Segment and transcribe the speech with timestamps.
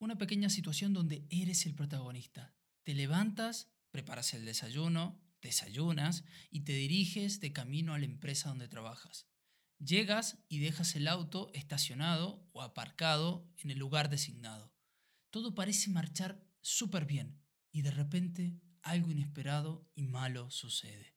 [0.00, 2.54] Una pequeña situación donde eres el protagonista.
[2.84, 8.66] Te levantas, preparas el desayuno, desayunas y te diriges de camino a la empresa donde
[8.66, 9.28] trabajas.
[9.78, 14.72] Llegas y dejas el auto estacionado o aparcado en el lugar designado.
[15.28, 17.38] Todo parece marchar súper bien
[17.70, 21.14] y de repente algo inesperado y malo sucede.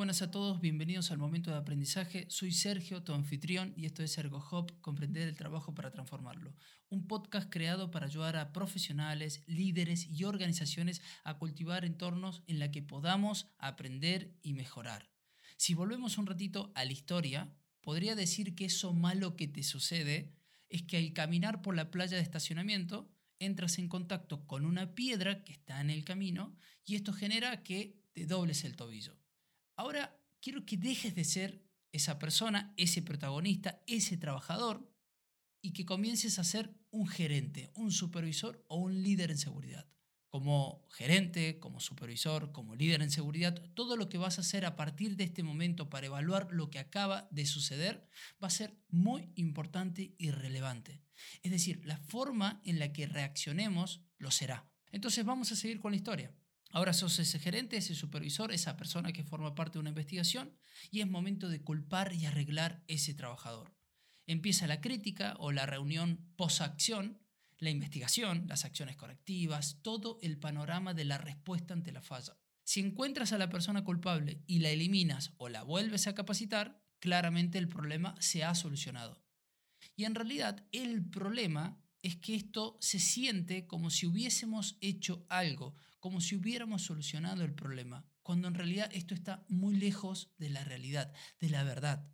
[0.00, 2.24] Buenas a todos, bienvenidos al momento de aprendizaje.
[2.30, 6.54] Soy Sergio, tu anfitrión, y esto es ErgoHop, Comprender el Trabajo para Transformarlo.
[6.88, 12.70] Un podcast creado para ayudar a profesionales, líderes y organizaciones a cultivar entornos en la
[12.70, 15.10] que podamos aprender y mejorar.
[15.58, 20.32] Si volvemos un ratito a la historia, podría decir que eso malo que te sucede
[20.70, 25.44] es que al caminar por la playa de estacionamiento, entras en contacto con una piedra
[25.44, 26.56] que está en el camino
[26.86, 29.19] y esto genera que te dobles el tobillo.
[29.80, 34.94] Ahora quiero que dejes de ser esa persona, ese protagonista, ese trabajador
[35.62, 39.88] y que comiences a ser un gerente, un supervisor o un líder en seguridad.
[40.28, 44.76] Como gerente, como supervisor, como líder en seguridad, todo lo que vas a hacer a
[44.76, 49.32] partir de este momento para evaluar lo que acaba de suceder va a ser muy
[49.34, 51.00] importante y relevante.
[51.42, 54.70] Es decir, la forma en la que reaccionemos lo será.
[54.92, 56.34] Entonces vamos a seguir con la historia.
[56.70, 60.56] Ahora sos ese gerente, ese supervisor, esa persona que forma parte de una investigación
[60.90, 63.74] y es momento de culpar y arreglar ese trabajador.
[64.26, 67.20] Empieza la crítica o la reunión post-acción,
[67.58, 72.38] la investigación, las acciones correctivas, todo el panorama de la respuesta ante la falla.
[72.62, 77.58] Si encuentras a la persona culpable y la eliminas o la vuelves a capacitar, claramente
[77.58, 79.24] el problema se ha solucionado.
[79.96, 85.74] Y en realidad el problema es que esto se siente como si hubiésemos hecho algo,
[85.98, 90.64] como si hubiéramos solucionado el problema, cuando en realidad esto está muy lejos de la
[90.64, 92.08] realidad, de la verdad.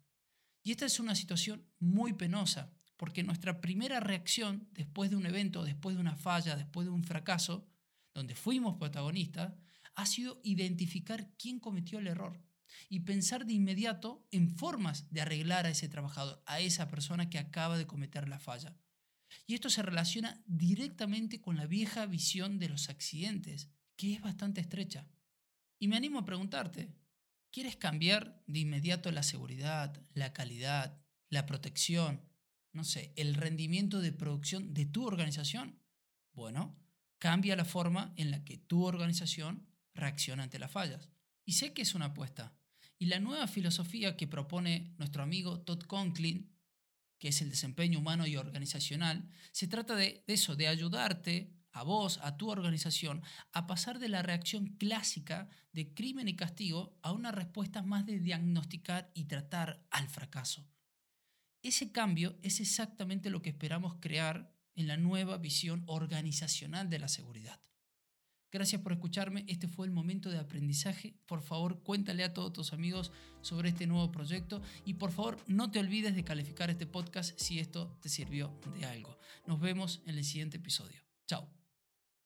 [0.63, 5.63] Y esta es una situación muy penosa, porque nuestra primera reacción después de un evento,
[5.63, 7.69] después de una falla, después de un fracaso,
[8.15, 9.55] donde fuimos protagonistas,
[9.95, 12.43] ha sido identificar quién cometió el error
[12.89, 17.39] y pensar de inmediato en formas de arreglar a ese trabajador, a esa persona que
[17.39, 18.77] acaba de cometer la falla.
[19.47, 24.61] Y esto se relaciona directamente con la vieja visión de los accidentes, que es bastante
[24.61, 25.09] estrecha.
[25.79, 26.95] Y me animo a preguntarte,
[27.51, 32.23] ¿quieres cambiar de inmediato la seguridad, la calidad, la protección,
[32.73, 35.79] no sé, el rendimiento de producción de tu organización?
[36.33, 36.79] Bueno,
[37.19, 41.11] cambia la forma en la que tu organización reacciona ante las fallas.
[41.45, 42.57] Y sé que es una apuesta.
[42.99, 46.56] Y la nueva filosofía que propone nuestro amigo Todd Conklin
[47.19, 52.19] que es el desempeño humano y organizacional, se trata de, eso, de ayudarte a vos,
[52.23, 53.23] a tu organización,
[53.53, 58.19] a pasar de la reacción clásica de crimen y castigo a una respuesta más de
[58.19, 60.67] diagnosticar y tratar al fracaso.
[61.63, 67.09] Ese cambio es exactamente lo que esperamos crear en la nueva visión organizacional de la
[67.09, 67.61] seguridad.
[68.51, 69.45] Gracias por escucharme.
[69.49, 71.15] Este fue el momento de aprendizaje.
[71.27, 75.71] Por favor, cuéntale a todos tus amigos sobre este nuevo proyecto y por favor, no
[75.71, 79.19] te olvides de calificar este podcast si esto te sirvió de algo.
[79.47, 81.01] Nos vemos en el siguiente episodio.
[81.27, 81.56] Chao.